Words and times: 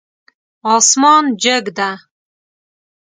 اسمان 0.75 1.23
جګ 1.43 1.65
ده 1.77 1.89